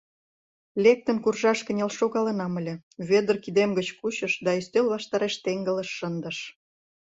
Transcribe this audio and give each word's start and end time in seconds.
Лектын 0.83 1.17
куржаш 1.23 1.59
кынел 1.65 1.91
шогалынам 1.97 2.53
ыле, 2.59 2.73
Вӧдыр 3.07 3.35
кидем 3.43 3.71
гыч 3.77 3.87
кучыш 3.99 4.33
да 4.45 4.51
ӱстел 4.59 4.85
ваштареш 4.93 5.33
теҥгылыш 5.43 5.89
шындыш. 5.97 6.37